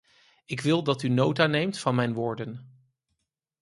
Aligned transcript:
Ik 0.45 0.59
wil 0.61 0.83
dat 0.83 1.01
u 1.01 1.09
nota 1.09 1.45
neemt 1.47 1.79
van 1.79 1.95
mijn 1.95 2.13
woorden. 2.13 2.73